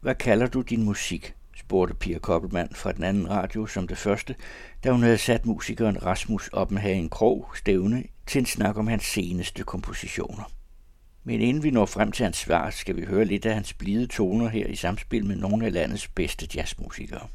[0.00, 1.34] Hvad kalder du din musik?
[1.56, 4.34] spurgte Pia Koppelmann fra den anden radio som det første,
[4.84, 9.62] da hun havde sat musikeren Rasmus Oppenhagen Krog stævne til en snak om hans seneste
[9.62, 10.52] kompositioner.
[11.24, 14.06] Men inden vi når frem til hans svar, skal vi høre lidt af hans blide
[14.06, 17.28] toner her i samspil med nogle af landets bedste jazzmusikere.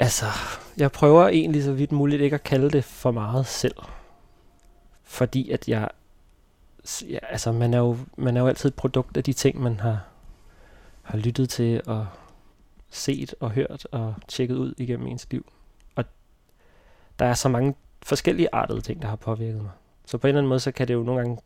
[0.00, 0.26] Altså,
[0.76, 3.76] jeg prøver egentlig så vidt muligt ikke at kalde det for meget selv.
[5.02, 5.88] Fordi at jeg...
[7.08, 9.80] Ja, altså, man er, jo, man er jo altid et produkt af de ting, man
[9.80, 10.04] har,
[11.02, 12.06] har lyttet til og
[12.90, 15.52] set og hørt og tjekket ud igennem ens liv.
[15.96, 16.04] Og
[17.18, 19.70] der er så mange forskellige artede ting, der har påvirket mig.
[20.06, 21.38] Så på en eller anden måde, så kan det jo nogle gange...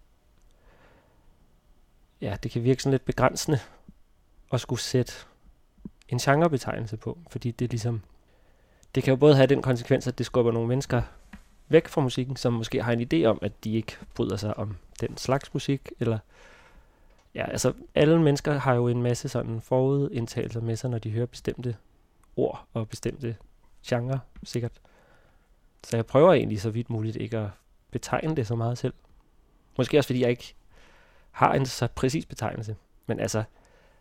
[2.20, 3.58] Ja, det kan virke sådan lidt begrænsende
[4.52, 5.12] at skulle sætte
[6.08, 8.02] en genrebetegnelse på, fordi det er ligesom
[8.94, 11.02] det kan jo både have den konsekvens, at det skubber nogle mennesker
[11.68, 14.76] væk fra musikken, som måske har en idé om, at de ikke bryder sig om
[15.00, 16.18] den slags musik, eller
[17.34, 21.26] ja, altså alle mennesker har jo en masse sådan forudindtagelser med sig, når de hører
[21.26, 21.76] bestemte
[22.36, 23.36] ord og bestemte
[23.86, 24.72] genre, sikkert.
[25.84, 27.48] Så jeg prøver egentlig så vidt muligt ikke at
[27.90, 28.94] betegne det så meget selv.
[29.78, 30.54] Måske også fordi jeg ikke
[31.30, 32.76] har en så præcis betegnelse.
[33.06, 33.42] Men altså,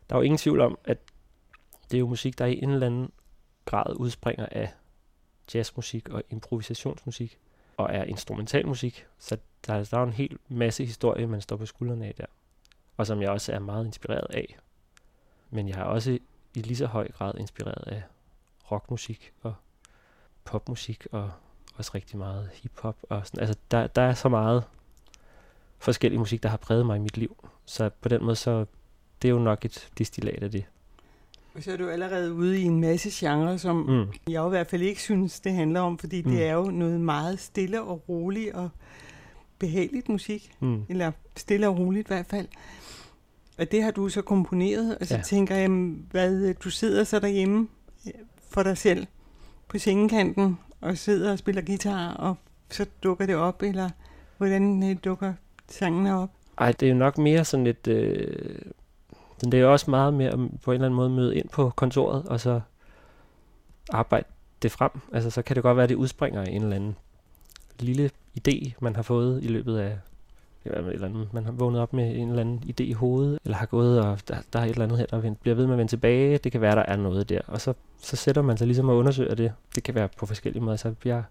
[0.10, 0.98] der er jo ingen tvivl om, at
[1.92, 3.12] det er jo musik, der i en eller anden
[3.70, 4.74] grad udspringer af
[5.54, 7.38] jazzmusik og improvisationsmusik,
[7.78, 9.38] og er instrumentalmusik, så
[9.68, 12.26] der, der er en hel masse historie, man står på skuldrene af der,
[12.98, 14.58] og som jeg også er meget inspireret af.
[15.50, 16.20] Men jeg er også
[16.56, 18.04] i lige så høj grad inspireret af
[18.72, 19.56] rockmusik og
[20.44, 21.32] popmusik og
[21.76, 22.98] også rigtig meget hiphop.
[23.10, 23.40] Og sådan.
[23.40, 24.64] Altså, der, der er så meget
[25.78, 27.50] forskellig musik, der har præget mig i mit liv.
[27.66, 28.66] Så på den måde, så
[29.22, 30.66] det er jo nok et distillat af det.
[31.62, 34.06] Så er du allerede ude i en masse genrer, som mm.
[34.30, 36.32] jeg i hvert fald ikke synes, det handler om, fordi mm.
[36.32, 38.70] det er jo noget meget stille og roligt og
[39.60, 40.52] behageligt musik.
[40.60, 40.84] Mm.
[40.90, 42.48] Eller stille og roligt i hvert fald.
[43.58, 45.22] Og det har du så komponeret, og så ja.
[45.22, 45.70] tænker jeg,
[46.12, 47.68] hvad du sidder så derhjemme
[48.50, 49.08] for dig selv
[49.68, 52.36] på sengekanten og sidder og spiller guitar, og
[52.70, 53.90] så dukker det op, eller
[54.38, 55.34] hvordan øh, dukker
[55.68, 56.30] sangene op?
[56.58, 57.88] Ej, det er jo nok mere sådan et...
[57.88, 58.62] Øh
[59.46, 61.70] det er jo også meget mere at på en eller anden måde møde ind på
[61.76, 62.62] kontoret, og så
[63.90, 64.26] arbejde
[64.62, 64.92] det frem.
[65.14, 66.96] Altså, så kan det godt være, at det udspringer af en eller anden
[67.80, 68.10] lille
[68.40, 69.98] idé, man har fået i løbet af
[70.66, 73.58] eller eller andet, man har vågnet op med en eller anden idé i hovedet, eller
[73.58, 75.78] har gået, og der, der er et eller andet her, der bliver ved med at
[75.78, 76.38] vende tilbage.
[76.38, 77.42] Det kan være, der er noget der.
[77.48, 79.54] Og så, så sætter man sig ligesom og undersøger det.
[79.76, 80.78] Det kan være på forskellige måder.
[80.78, 81.24] Så jeg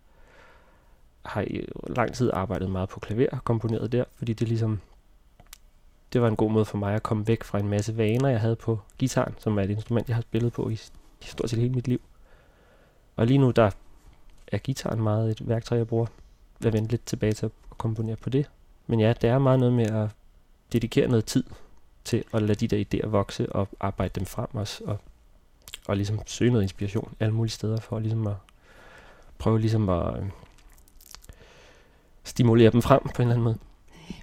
[1.23, 4.81] har i lang tid arbejdet meget på klaver, komponeret der, fordi det ligesom
[6.13, 8.41] det var en god måde for mig at komme væk fra en masse vaner, jeg
[8.41, 11.59] havde på gitaren, som er et instrument, jeg har spillet på i, i stort set
[11.59, 12.01] hele mit liv.
[13.17, 13.71] Og lige nu, der
[14.47, 16.07] er gitaren meget et værktøj, jeg bruger.
[16.65, 18.51] Jeg vender lidt tilbage til at komponere på det.
[18.87, 20.11] Men ja, det er meget noget med at
[20.73, 21.45] dedikere noget tid
[22.05, 24.99] til at lade de der idéer vokse og arbejde dem frem også, og,
[25.89, 28.35] og ligesom søge noget inspiration alle mulige steder for ligesom at
[29.39, 30.27] prøve ligesom at øh,
[32.25, 33.59] stimulere dem frem på en eller anden måde.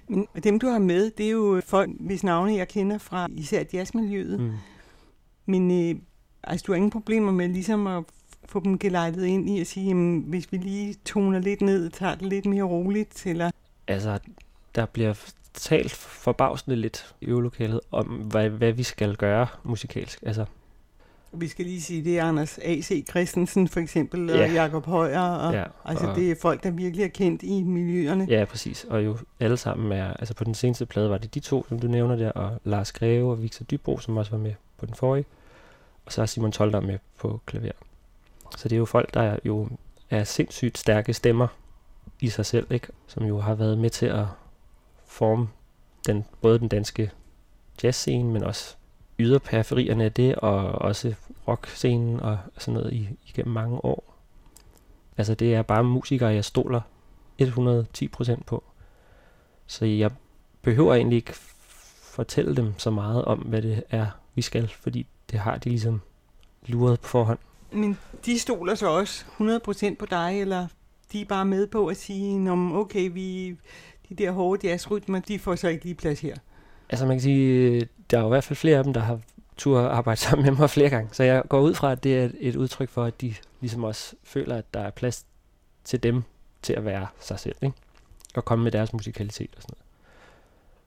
[0.08, 3.62] Men dem, du har med, det er jo folk, hvis navne jeg kender fra især
[3.72, 4.40] jazzmiljøet.
[4.40, 4.52] Mm.
[5.46, 6.00] Men øh,
[6.42, 8.04] altså, du har ingen problemer med ligesom at
[8.44, 12.14] få dem gelejtet ind i at sige, jamen, hvis vi lige toner lidt ned, tager
[12.14, 13.50] det lidt mere roligt, eller...
[13.88, 14.18] Altså,
[14.74, 15.14] der bliver
[15.54, 20.22] talt forbavsende lidt i øvelokalet om, hvad, hvad vi skal gøre musikalsk.
[20.22, 20.44] Altså,
[21.40, 23.06] vi skal lige sige, det er Anders A.C.
[23.10, 24.44] Christensen for eksempel, ja.
[24.44, 27.62] og Jakob Højer, og, ja, altså og det er folk, der virkelig er kendt i
[27.62, 28.26] miljøerne.
[28.28, 31.40] Ja, præcis, og jo alle sammen er, altså på den seneste plade var det de
[31.40, 34.54] to, som du nævner der, og Lars Greve og Victor Dybro, som også var med
[34.78, 35.24] på den forrige,
[36.06, 37.72] og så er Simon Tolder med på klaver.
[38.56, 39.68] Så det er jo folk, der jo
[40.10, 41.46] er sindssygt stærke stemmer
[42.20, 42.86] i sig selv, ikke?
[43.06, 44.26] som jo har været med til at
[45.06, 45.48] forme
[46.06, 47.10] den, både den danske
[47.82, 48.75] jazzscene, men også
[49.18, 51.14] yderperiferierne af det, og også
[51.48, 54.14] rockscenen og sådan noget i, igennem mange år.
[55.16, 56.80] Altså det er bare musikere, jeg stoler
[57.42, 58.64] 110% på.
[59.66, 60.10] Så jeg
[60.62, 61.34] behøver egentlig ikke
[62.02, 66.00] fortælle dem så meget om, hvad det er, vi skal, fordi det har de ligesom
[66.66, 67.38] luret på forhånd.
[67.72, 69.24] Men de stoler så også
[69.92, 70.66] 100% på dig, eller
[71.12, 73.56] de er bare med på at sige, okay, vi,
[74.08, 76.36] de der hårde jazzrytmer, de får så ikke lige plads her?
[76.90, 79.00] Altså man kan sige, øh, der er jo i hvert fald flere af dem, der
[79.00, 79.20] har
[79.56, 81.08] tur arbejde sammen med mig flere gange.
[81.12, 84.14] Så jeg går ud fra, at det er et udtryk for, at de ligesom også
[84.24, 85.26] føler, at der er plads
[85.84, 86.22] til dem
[86.62, 87.76] til at være sig selv, ikke?
[88.34, 89.86] og komme med deres musikalitet og sådan noget.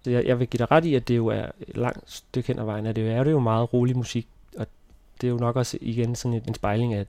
[0.04, 2.48] Så jeg, jeg vil give dig ret i, at det jo er et langt stykke
[2.48, 4.68] hen ad vejen, at det er det jo meget rolig musik, og
[5.22, 7.06] det er jo nok også igen sådan en spejling af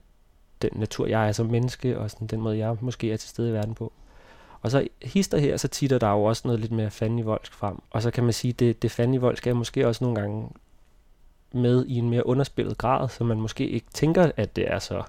[0.61, 3.49] den natur, jeg er som menneske, og sådan den måde, jeg måske er til stede
[3.49, 3.91] i verden på.
[4.61, 7.81] Og så hister her, så titter der jo også noget lidt mere fandenivoldsk voldsk frem.
[7.91, 10.49] Og så kan man sige, at det, det fandenivoldsk voldsk er måske også nogle gange
[11.53, 15.03] med i en mere underspillet grad, så man måske ikke tænker, at det er så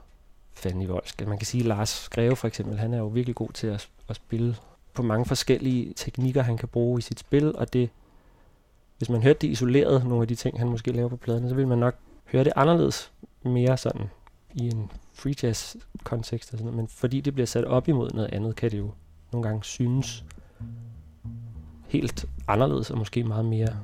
[0.55, 1.19] fandenivoldsk.
[1.19, 1.29] voldsk.
[1.29, 3.89] Man kan sige, at Lars Greve for eksempel, han er jo virkelig god til at,
[4.09, 4.57] at spille
[4.95, 7.91] på mange forskellige teknikker, han kan bruge i sit spil, og det,
[8.99, 11.55] hvis man hørte det isoleret, nogle af de ting, han måske laver på pladerne, så
[11.55, 11.95] vil man nok
[12.25, 13.13] høre det anderledes,
[13.43, 14.11] mere sådan
[14.55, 16.77] i en free jazz kontekst og sådan noget.
[16.77, 18.91] Men fordi det bliver sat op imod noget andet, kan det jo
[19.33, 20.25] nogle gange synes
[21.89, 23.77] helt anderledes og måske meget mere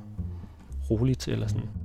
[0.89, 1.78] roligt eller sådan.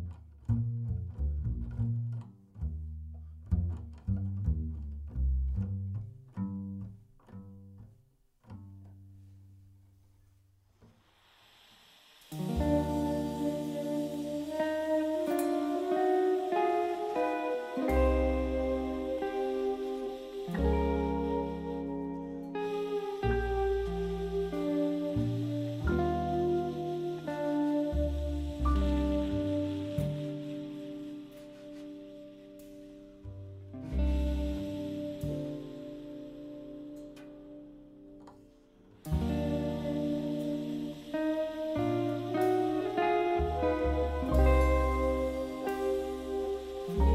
[46.86, 47.13] Thank.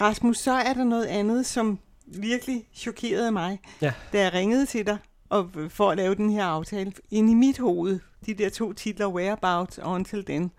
[0.00, 3.92] Rasmus, så er der noget andet, som virkelig chokerede mig, ja.
[4.12, 4.98] da jeg ringede til dig
[5.28, 6.92] og for at lave den her aftale.
[7.10, 10.50] Ind i mit hoved, de der to titler, Whereabouts og Until Then,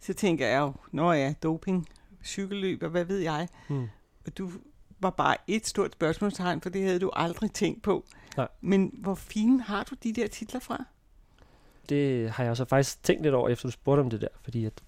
[0.00, 1.88] så tænker jeg jo, når jeg doping,
[2.24, 3.48] cykelløb og hvad ved jeg.
[3.68, 3.88] Hmm.
[4.26, 4.50] Og du
[5.00, 8.04] var bare et stort spørgsmålstegn, for det havde du aldrig tænkt på.
[8.36, 8.48] Nej.
[8.60, 10.84] Men hvor fine har du de der titler fra?
[11.88, 14.64] Det har jeg også faktisk tænkt lidt over, efter du spurgte om det der, fordi
[14.64, 14.82] at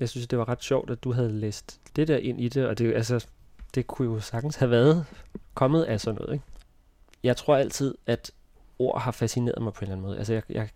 [0.00, 2.66] jeg synes, det var ret sjovt, at du havde læst det der ind i det,
[2.66, 3.26] og det, altså,
[3.74, 5.06] det kunne jo sagtens have været
[5.54, 6.32] kommet af sådan noget.
[6.32, 6.44] Ikke?
[7.22, 8.30] Jeg tror altid, at
[8.78, 10.18] ord har fascineret mig på en eller anden måde.
[10.18, 10.68] Altså, jeg, jeg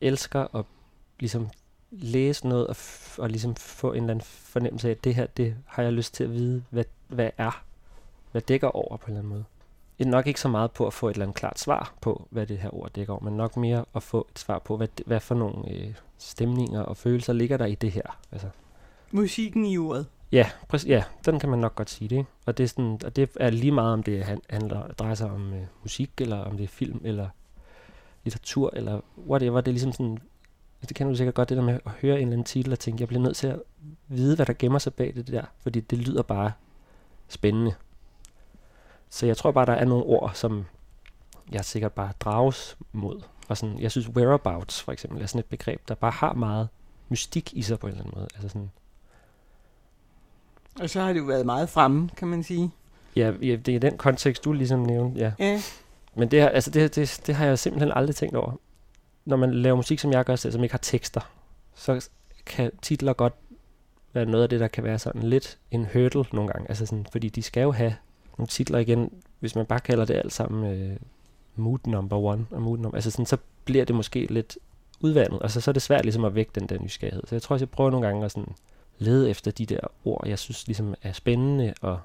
[0.00, 0.64] elsker at
[1.20, 1.48] ligesom
[1.90, 5.26] læse noget og, f- og ligesom få en eller anden fornemmelse af, at det her,
[5.26, 7.64] det har jeg lyst til at vide, hvad, hvad er,
[8.32, 9.44] hvad dækker over på en eller anden måde.
[9.98, 12.58] Nok ikke så meget på at få et eller andet klart svar på, hvad det
[12.58, 15.34] her ord dækker over, men nok mere at få et svar på, hvad, hvad for
[15.34, 18.18] nogle øh, stemninger og følelser ligger der i det her.
[18.32, 18.48] Altså.
[19.10, 20.06] Musikken i ordet.
[20.32, 22.16] Ja, præcis, ja, den kan man nok godt sige det.
[22.16, 22.30] Ikke?
[22.46, 25.52] Og, det er sådan, og det er lige meget, om det handler, drejer sig om
[25.54, 27.28] øh, musik, eller om det er film, eller
[28.24, 29.60] litteratur, eller whatever.
[29.60, 30.18] Det er ligesom sådan,
[30.88, 32.78] det kan du sikkert godt, det der med at høre en eller anden titel og
[32.78, 33.62] tænke, jeg bliver nødt til at
[34.08, 36.52] vide, hvad der gemmer sig bag det der, fordi det lyder bare
[37.28, 37.74] spændende.
[39.16, 40.64] Så jeg tror bare, der er nogle ord, som
[41.52, 43.20] jeg sikkert bare drages mod.
[43.48, 46.68] Og sådan, jeg synes whereabouts for eksempel er sådan et begreb, der bare har meget
[47.08, 48.28] mystik i sig på en eller anden måde.
[48.34, 48.70] Altså sådan,
[50.80, 52.70] og så har det jo været meget fremme, kan man sige.
[53.16, 55.32] Ja, ja det er den kontekst, du ligesom nævnte, ja.
[55.38, 55.60] ja.
[56.14, 58.52] Men det, altså det, det, det har jeg simpelthen aldrig tænkt over.
[59.24, 61.30] Når man laver musik, som jeg gør selv, som ikke har tekster,
[61.74, 62.08] så
[62.46, 63.34] kan titler godt
[64.12, 66.68] være noget af det, der kan være sådan lidt en hurdle nogle gange.
[66.68, 67.94] Altså sådan, fordi de skal jo have
[68.38, 70.96] nogle titler igen, hvis man bare kalder det alt sammen øh,
[71.56, 74.58] mood number one og mood number, altså sådan, så bliver det måske lidt
[75.00, 75.38] udvandet.
[75.42, 77.22] Altså så er det svært ligesom at vække den der nysgerrighed.
[77.26, 78.54] Så jeg tror, jeg prøver nogle gange at sådan
[78.98, 82.00] lede efter de der ord, jeg synes ligesom er spændende, og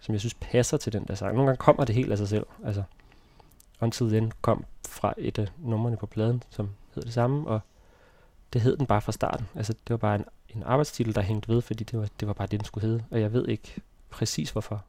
[0.00, 1.34] som jeg synes passer til den der sang.
[1.34, 2.46] Nogle gange kommer det helt af sig selv.
[2.64, 2.82] Altså,
[3.80, 7.60] Until Then kom fra et af numrene på pladen, som hed det samme, og
[8.52, 9.46] det hed den bare fra starten.
[9.54, 12.34] Altså, det var bare en, en arbejdstitel, der hængte ved, fordi det var, det var
[12.34, 13.74] bare det, den skulle hedde, og jeg ved ikke
[14.10, 14.84] præcis hvorfor.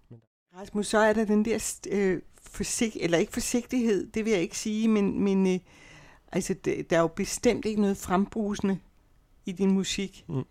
[0.62, 4.58] Rasmus, så er der den der øh, forsigt, eller ikke forsigtighed, det vil jeg ikke
[4.58, 5.60] sige, men, men øh,
[6.32, 8.80] altså, der er jo bestemt ikke noget frembrusende
[9.46, 10.26] i din musik.
[10.28, 10.44] Mm.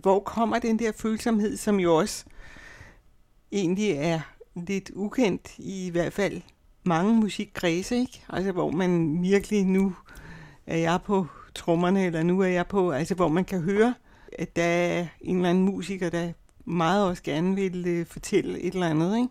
[0.00, 2.24] Hvor kommer den der følsomhed, som jo også
[3.52, 4.20] egentlig er
[4.54, 6.42] lidt ukendt, i, i hvert fald
[6.84, 8.24] mange musikkredse, ikke?
[8.28, 9.94] Altså hvor man virkelig nu
[10.66, 13.94] er jeg på trommerne, eller nu er jeg på, altså hvor man kan høre,
[14.38, 16.32] at der er en eller anden musiker, der
[16.70, 19.28] meget også gerne vil øh, fortælle et eller andet, ikke?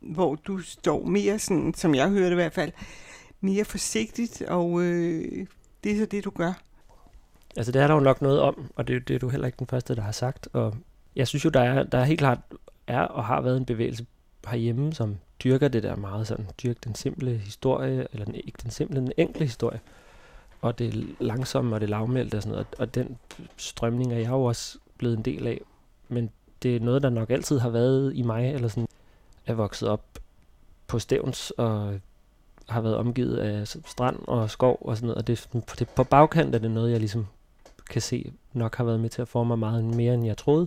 [0.00, 2.72] Hvor du står mere sådan, som jeg hørte i hvert fald,
[3.40, 5.46] mere forsigtigt, og øh,
[5.84, 6.52] det er så det, du gør.
[7.56, 9.58] Altså det er der jo nok noget om, og det, det er du heller ikke
[9.58, 10.48] den første, der har sagt.
[10.52, 10.76] Og
[11.16, 12.38] jeg synes jo, der er, der er helt klart
[12.86, 14.06] er og har været en bevægelse
[14.48, 18.70] herhjemme, som dyrker det der meget sådan, dyrker den simple historie, eller den, ikke den
[18.70, 19.80] simple, den enkle historie,
[20.60, 23.18] og det langsomme og det lavmælte og sådan noget, og den
[23.56, 25.60] strømning er jeg jo også blevet en del af,
[26.08, 26.30] men
[26.66, 28.88] det er noget, der nok altid har været i mig, eller sådan,
[29.46, 30.04] er vokset op
[30.86, 32.00] på stævns, og
[32.68, 36.04] har været omgivet af strand og skov og sådan noget, og det, på, det, på
[36.04, 37.26] bagkant er det noget, jeg ligesom
[37.90, 40.66] kan se, nok har været med til at forme mig meget mere, end jeg troede.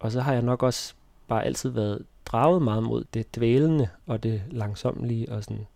[0.00, 0.94] Og så har jeg nok også
[1.28, 5.32] bare altid været draget meget mod det dvælende og det langsomlige.
[5.32, 5.66] Og sådan,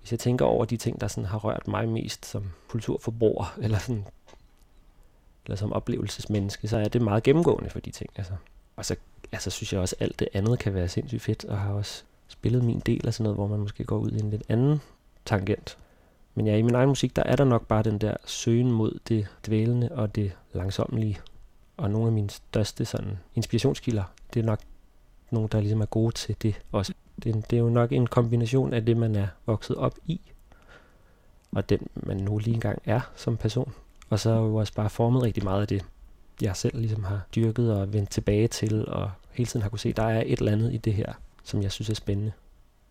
[0.00, 3.78] hvis jeg tænker over de ting, der sådan har rørt mig mest som kulturforbruger, eller,
[3.78, 4.06] sådan,
[5.44, 8.10] eller som oplevelsesmenneske, så er det meget gennemgående for de ting.
[8.16, 8.32] Altså.
[8.76, 8.96] Og så
[9.32, 12.02] altså, synes jeg også, at alt det andet kan være sindssygt fedt, og har også
[12.28, 14.80] spillet min del af sådan noget, hvor man måske går ud i en lidt anden
[15.24, 15.78] tangent.
[16.34, 18.98] Men ja, i min egen musik, der er der nok bare den der søgen mod
[19.08, 21.18] det dvælende og det langsommelige.
[21.76, 24.04] Og nogle af mine største sådan, inspirationskilder,
[24.34, 24.60] det er nok
[25.30, 26.92] nogle, der ligesom er gode til det også.
[27.24, 30.20] Det, det er jo nok en kombination af det, man er vokset op i,
[31.52, 33.72] og den, man nu lige engang er som person.
[34.10, 35.84] Og så er jo også bare formet rigtig meget af det,
[36.42, 39.92] jeg selv ligesom har dyrket og vendt tilbage til, og hele tiden har kunne se,
[39.92, 41.12] der er et eller andet i det her,
[41.44, 42.32] som jeg synes er spændende.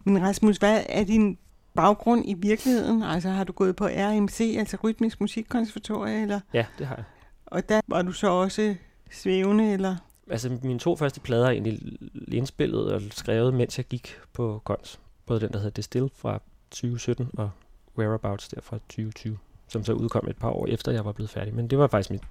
[0.04, 1.38] Men Rasmus, hvad er din
[1.76, 3.04] baggrund i virkeligheden?
[3.04, 6.22] Altså har du gået på RMC, altså Rytmisk Musikkonservatorie?
[6.22, 6.40] Eller?
[6.54, 7.06] Ja, det har jeg.
[7.46, 8.76] Og der var du så også
[9.12, 9.96] svævende, eller?
[10.30, 11.98] Altså mine to første plader er egentlig
[12.28, 15.00] indspillet og skrevet, mens jeg gik på Kons.
[15.26, 17.50] Både den, der hedder Distill fra 2017 og
[17.98, 19.38] Whereabouts der fra 2020,
[19.68, 21.56] som så udkom et par år efter, jeg var blevet færdig.
[21.56, 22.22] Men det var faktisk mit,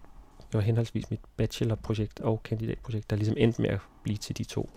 [0.54, 4.44] det var henholdsvis mit bachelorprojekt og kandidatprojekt, der ligesom endte med at blive til de
[4.44, 4.70] to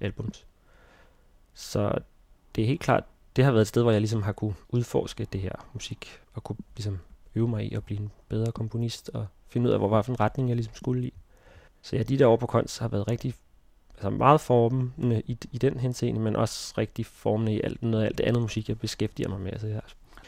[0.00, 0.46] albums.
[1.54, 1.98] Så
[2.54, 3.04] det er helt klart
[3.36, 6.44] det har været et sted, hvor jeg ligesom har kunne udforske det her musik, og
[6.44, 6.98] kunne ligesom
[7.34, 10.12] øve mig i at blive en bedre komponist, og finde ud af, hvor var for
[10.12, 11.12] en retning jeg ligesom skulle i.
[11.82, 13.34] Så ja, de der år på konst har været rigtig
[13.94, 18.18] altså meget formende i, i den henseende, men også rigtig formende i alt, noget, alt
[18.18, 19.52] det andet musik, jeg beskæftiger mig med.
[19.52, 19.80] Altså, jeg,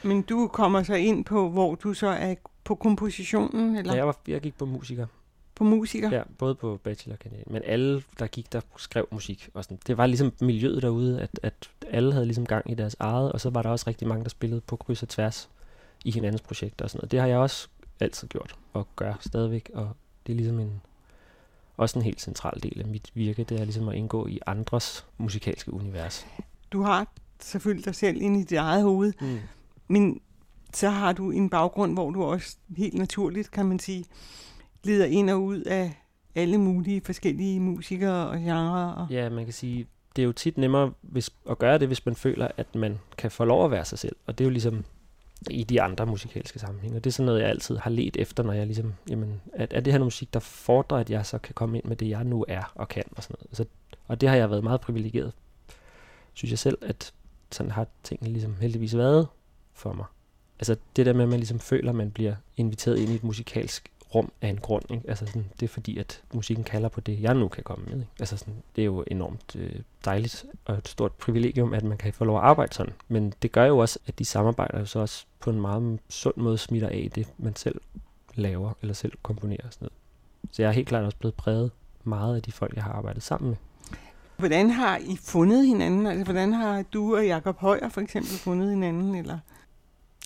[0.02, 2.34] men du kommer så ind på, hvor du så er
[2.70, 3.76] på kompositionen?
[3.76, 3.92] Eller?
[3.92, 5.06] Ja, jeg, var, jeg gik på musiker.
[5.54, 6.10] På musiker?
[6.10, 7.50] Ja, både på bachelorkandidat.
[7.50, 9.48] Men alle, der gik, der skrev musik.
[9.54, 9.78] Og sådan.
[9.86, 13.40] Det var ligesom miljøet derude, at, at alle havde ligesom gang i deres eget, og
[13.40, 15.48] så var der også rigtig mange, der spillede på kryds og tværs
[16.04, 17.10] i hinandens projekter og sådan noget.
[17.10, 17.68] Det har jeg også
[18.00, 19.90] altid gjort, og gør stadigvæk, og
[20.26, 20.80] det er ligesom en,
[21.76, 25.06] også en helt central del af mit virke, det er ligesom at indgå i andres
[25.18, 26.26] musikalske univers.
[26.72, 27.06] Du har
[27.40, 29.38] selvfølgelig dig selv ind i dit eget hoved, mm.
[29.88, 30.20] men
[30.74, 34.04] så har du en baggrund, hvor du også helt naturligt, kan man sige,
[34.82, 35.94] glider ind og ud af
[36.34, 38.92] alle mulige forskellige musikere og genrer.
[38.92, 39.86] Og ja, man kan sige,
[40.16, 43.30] det er jo tit nemmere hvis, at gøre det, hvis man føler, at man kan
[43.30, 44.16] få lov at være sig selv.
[44.26, 44.84] Og det er jo ligesom
[45.50, 46.96] i de andre musikalske sammenhænge.
[46.96, 49.72] Og det er sådan noget, jeg altid har let efter, når jeg ligesom, jamen, at,
[49.72, 52.24] er det her musik, der fordrer, at jeg så kan komme ind med det, jeg
[52.24, 53.56] nu er og kan og sådan noget.
[53.56, 53.64] Så,
[54.08, 55.32] og det har jeg været meget privilegeret,
[56.34, 57.12] synes jeg selv, at
[57.50, 59.28] sådan har tingene ligesom heldigvis været
[59.72, 60.06] for mig.
[60.60, 63.24] Altså det der med, at man ligesom føler, at man bliver inviteret ind i et
[63.24, 64.90] musikalsk rum af en grund.
[64.90, 65.08] Ikke?
[65.08, 67.94] Altså sådan, det er fordi, at musikken kalder på det, jeg nu kan komme med.
[67.94, 68.10] Ikke?
[68.20, 69.72] Altså sådan, det er jo enormt øh,
[70.04, 72.92] dejligt og et stort privilegium, at man kan få lov at arbejde sådan.
[73.08, 76.34] Men det gør jo også, at de samarbejder jo så også på en meget sund
[76.36, 77.80] måde smitter af det, man selv
[78.34, 79.92] laver eller selv komponerer og sådan noget.
[80.52, 81.70] Så jeg er helt klart også blevet præget
[82.04, 83.56] meget af de folk, jeg har arbejdet sammen med.
[84.36, 86.06] Hvordan har I fundet hinanden?
[86.06, 89.14] Altså, hvordan har du og Jakob Højer for eksempel fundet hinanden?
[89.14, 89.38] Eller?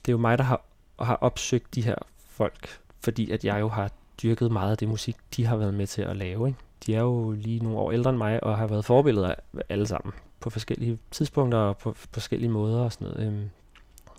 [0.06, 0.64] Det er jo mig, der har,
[0.98, 1.94] har opsøgt de her
[2.28, 3.90] folk, fordi at jeg jo har
[4.22, 6.48] dyrket meget af det musik, de har været med til at lave.
[6.48, 6.58] Ikke?
[6.86, 9.34] De er jo lige nogle år ældre end mig, og har været forbilleder
[9.68, 13.26] alle sammen på forskellige tidspunkter og på forskellige måder og sådan noget.
[13.26, 13.50] Øhm,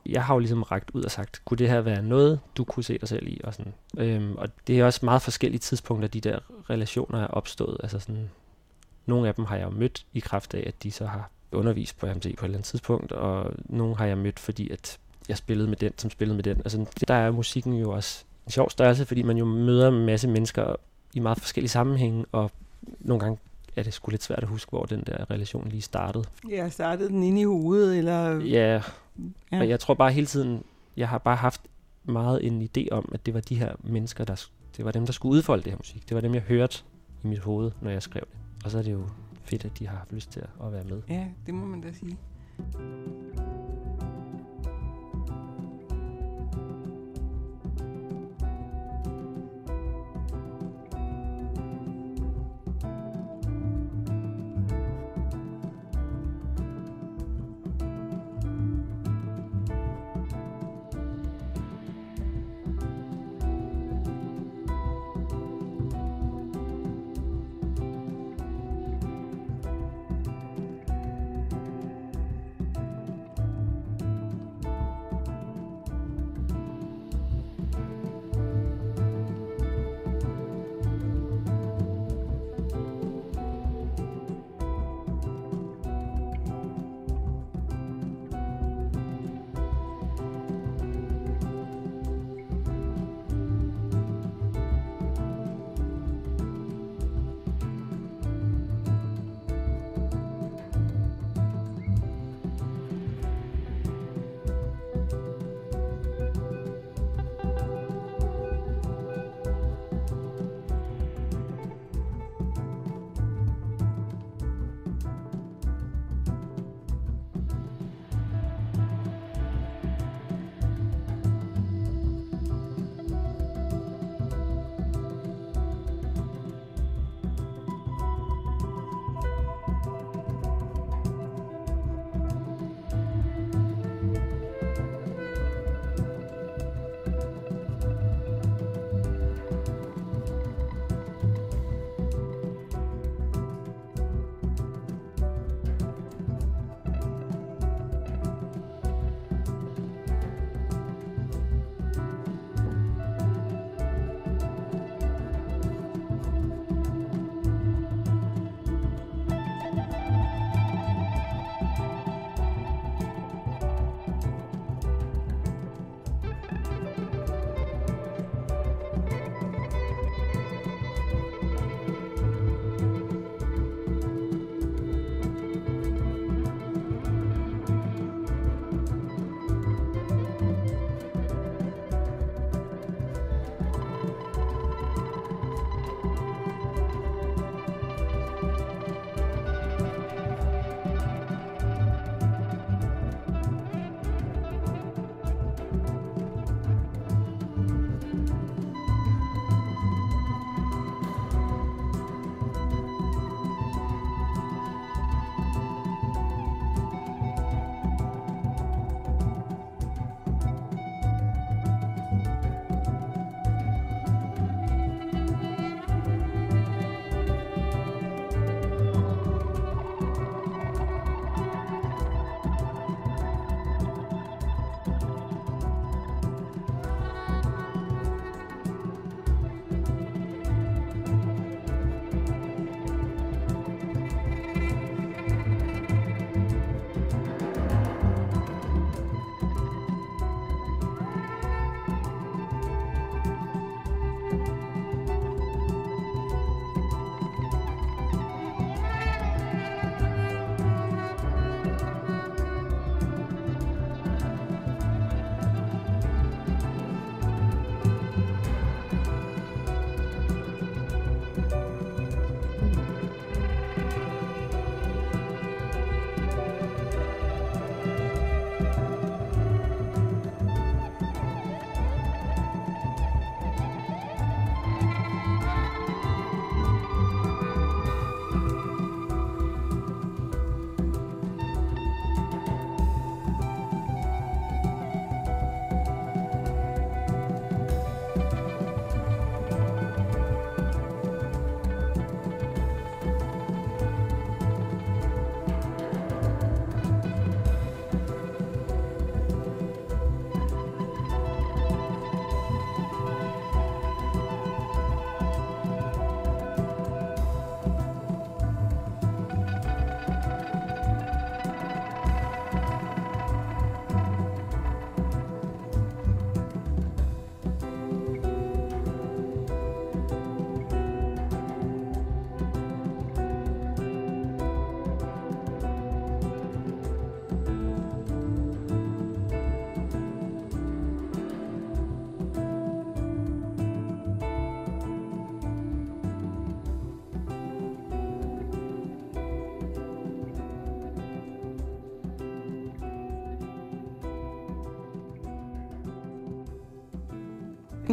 [0.06, 2.84] jeg har jo ligesom rækket ud og sagt, kunne det her være noget, du kunne
[2.84, 3.42] se dig selv i?
[3.44, 3.74] Og, sådan.
[3.98, 7.78] Øhm, og det er også meget forskellige tidspunkter, de der relationer er opstået.
[7.84, 8.30] Altså sådan,
[9.06, 12.00] nogle af dem har jeg jo mødt i kraft af, at de så har undervist
[12.00, 15.38] på MT på et eller andet tidspunkt, og nogle har jeg mødt, fordi at jeg
[15.38, 16.58] spillede med den, som spillede med den.
[16.58, 20.28] Altså, der er musikken jo også en sjov størrelse, fordi man jo møder en masse
[20.28, 20.76] mennesker
[21.14, 22.52] i meget forskellige sammenhænge, og
[23.00, 23.40] nogle gange
[23.76, 26.24] er det sgu lidt svært at huske, hvor den der relation lige startede.
[26.50, 28.40] Ja, startede den inde i hovedet, eller...
[28.46, 28.82] Ja,
[29.52, 29.60] ja.
[29.60, 30.64] og jeg tror bare hele tiden,
[30.98, 31.62] jeg har bare haft
[32.04, 34.46] meget en idé om, at det var de her mennesker, der,
[34.78, 36.10] det var dem, der skulle udfolde det her musik.
[36.10, 36.84] Det var dem, jeg hørte
[37.24, 38.40] i mit hoved, når jeg skrev det.
[38.66, 39.08] Og så er det jo
[39.44, 41.02] fedt, at de har haft lyst til at være med.
[41.10, 42.18] Ja, det må man da sige.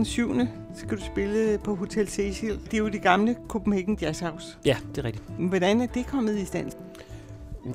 [0.02, 0.34] Den 7.
[0.74, 2.60] skal du spille på Hotel Cecil.
[2.64, 4.58] Det er jo det gamle Copenhagen Jazz House.
[4.64, 5.24] Ja, det er rigtigt.
[5.38, 6.72] Hvordan er det kommet i stand?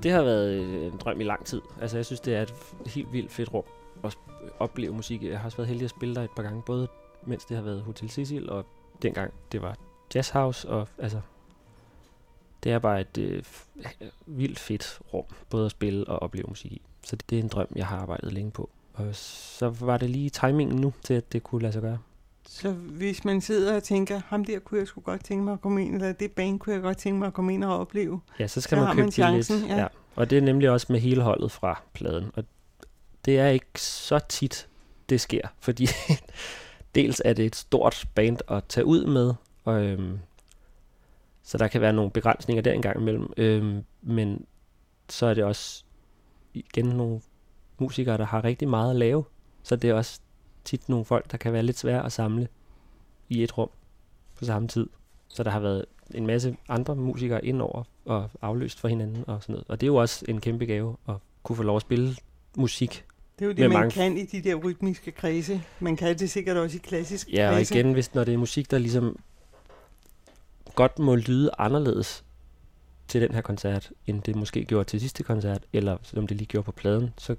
[0.04, 1.62] Det har været en drøm i lang tid.
[1.82, 2.54] Altså, jeg synes, det er et
[2.86, 3.63] helt vildt fedt rum
[4.04, 4.18] at
[4.60, 5.24] opleve musik.
[5.24, 6.88] Jeg har også været heldig at spille der et par gange, både
[7.26, 8.66] mens det har været Hotel Cecil, og
[9.02, 9.78] dengang det var
[10.16, 11.22] Jazz House, og altså,
[12.63, 13.44] det er bare et øh,
[14.26, 16.82] vildt fedt rum, både at spille og opleve musik i.
[17.04, 18.70] Så det, det er en drøm, jeg har arbejdet længe på.
[18.94, 21.98] Og så var det lige timingen nu til, at det kunne lade sig gøre.
[22.49, 25.62] Så hvis man sidder og tænker, ham der kunne jeg sgu godt tænke mig at
[25.62, 28.21] komme ind, eller det band kunne jeg godt tænke mig at komme ind og opleve.
[28.39, 29.75] Ja, så skal så man købe man chancen, billet.
[29.75, 29.81] Ja.
[29.81, 29.88] ja.
[30.15, 32.31] Og det er nemlig også med hele holdet fra pladen.
[32.36, 32.43] Og
[33.25, 34.67] det er ikke så tit,
[35.10, 35.88] det sker, fordi
[36.95, 39.33] dels er det et stort band at tage ud med,
[39.63, 40.19] og, øhm,
[41.43, 44.45] så der kan være nogle begrænsninger der engang imellem, øhm, men
[45.10, 45.83] så er det også
[46.53, 47.21] igen nogle
[47.77, 49.23] musikere, der har rigtig meget at lave,
[49.63, 50.19] så det er også
[50.67, 52.47] tit nogle folk, der kan være lidt svære at samle
[53.30, 53.69] i et rum
[54.36, 54.88] på samme tid.
[55.27, 59.53] Så der har været en masse andre musikere indover og afløst for hinanden og sådan
[59.53, 59.65] noget.
[59.67, 62.15] Og det er jo også en kæmpe gave at kunne få lov at spille
[62.58, 63.06] musik.
[63.39, 63.91] Det er jo det, man mange...
[63.91, 65.62] kan i de der rytmiske kredse.
[65.80, 68.71] Man kan det sikkert også i klassisk Ja, og igen, hvis, når det er musik,
[68.71, 69.19] der ligesom
[70.75, 72.23] godt må lyde anderledes
[73.08, 76.47] til den her koncert, end det måske gjorde til sidste koncert, eller som det lige
[76.47, 77.36] gjorde på pladen, så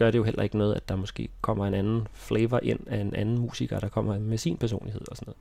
[0.00, 3.00] gør det jo heller ikke noget, at der måske kommer en anden flavor ind af
[3.00, 5.38] en anden musiker, der kommer med sin personlighed og sådan noget.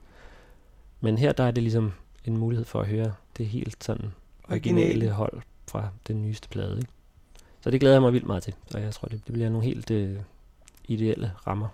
[1.02, 1.94] Men her der er det ligesom
[2.26, 4.12] en mulighed for at høre det helt sådan
[4.50, 5.12] originale Original.
[5.12, 6.78] hold fra den nyeste plade.
[6.78, 6.92] Ikke?
[7.62, 9.66] Så det glæder jeg mig vildt meget til, og jeg tror, det, det bliver nogle
[9.66, 10.20] helt øh,
[10.88, 11.68] ideelle rammer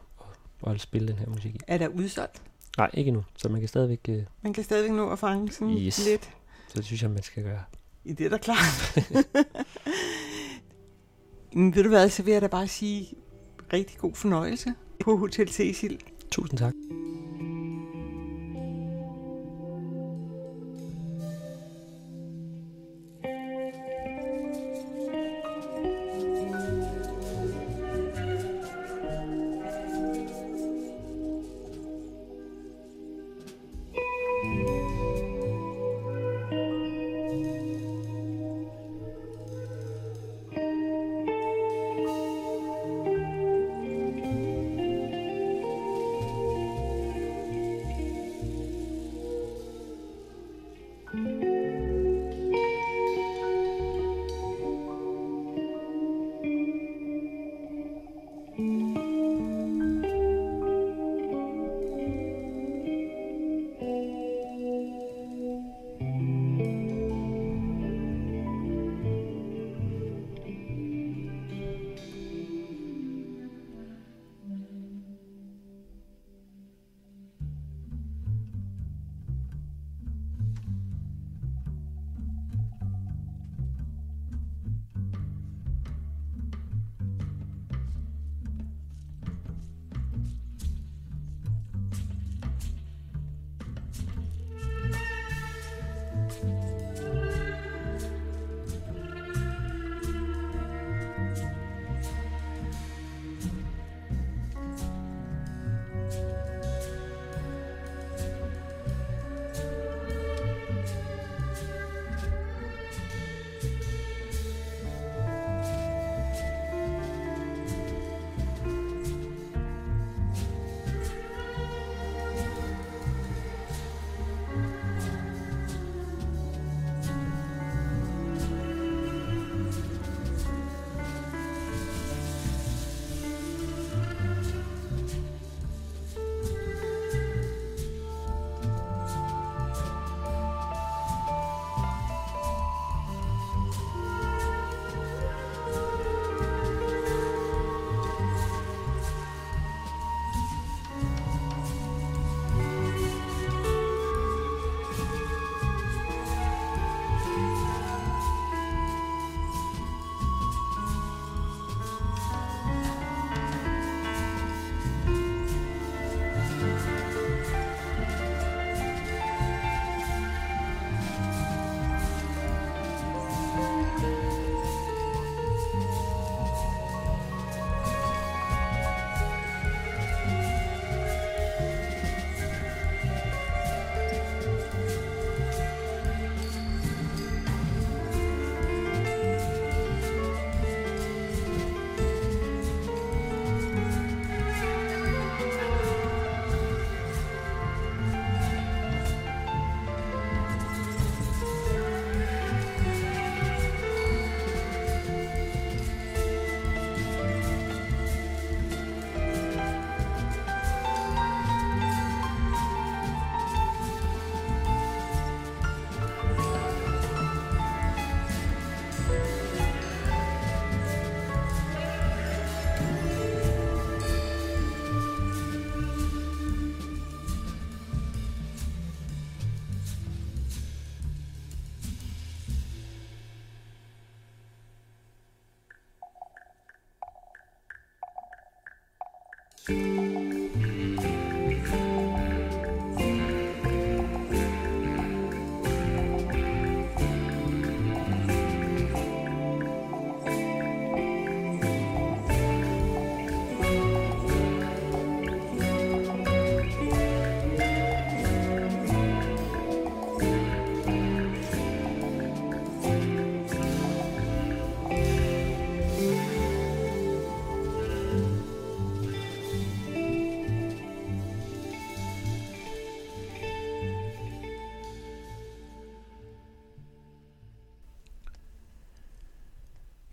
[0.68, 1.60] at, at spille den her musik i.
[1.68, 2.42] Er der udsolgt?
[2.78, 4.00] Nej, ikke nu, så man kan stadigvæk...
[4.10, 6.06] Øh, man kan stadigvæk nå at fange sådan yes.
[6.06, 6.30] lidt.
[6.68, 7.64] Så det synes jeg, man skal gøre.
[8.06, 8.98] I det er da klart.
[11.56, 13.08] Men ved du hvad, så vil jeg da bare sige
[13.74, 16.00] rigtig god fornøjelse på Hotel Cecil.
[16.32, 16.74] Tusind tak.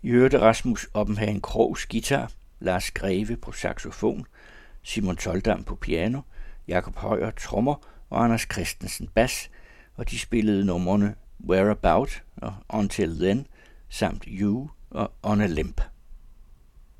[0.05, 4.25] Jørte Rasmus Oppenhagen Krogs guitar, Lars Greve på saxofon,
[4.81, 6.21] Simon Toldam på piano,
[6.67, 7.75] Jakob Højer trommer
[8.09, 9.49] og Anders Christensen bas,
[9.95, 11.15] og de spillede numrene
[11.49, 13.47] Whereabout og Until Then,
[13.89, 15.81] samt You og On a Limp.